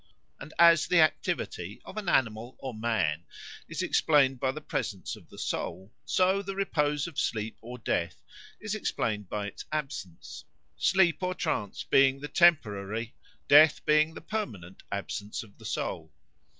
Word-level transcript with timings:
And 0.39 0.51
as 0.57 0.87
the 0.87 0.99
activity 0.99 1.79
of 1.85 1.95
an 1.95 2.09
animal 2.09 2.55
or 2.57 2.73
man 2.73 3.23
is 3.67 3.83
explained 3.83 4.39
by 4.39 4.51
the 4.51 4.59
presence 4.59 5.15
of 5.15 5.29
the 5.29 5.37
soul, 5.37 5.93
so 6.05 6.41
the 6.41 6.55
repose 6.55 7.05
of 7.05 7.19
sleep 7.19 7.59
or 7.61 7.77
death 7.77 8.15
is 8.59 8.73
explained 8.73 9.29
by 9.29 9.45
its 9.45 9.63
absence; 9.71 10.43
sleep 10.75 11.21
or 11.21 11.35
trance 11.35 11.83
being 11.83 12.19
the 12.19 12.27
temporary, 12.27 13.13
death 13.47 13.85
being 13.85 14.15
the 14.15 14.21
permanent 14.21 14.81
absence 14.91 15.43
of 15.43 15.59
the 15.59 15.65
soul. 15.65 16.11